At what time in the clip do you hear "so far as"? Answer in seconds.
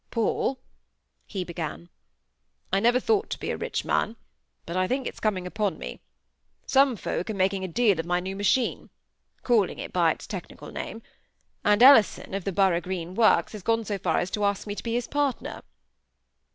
13.85-14.31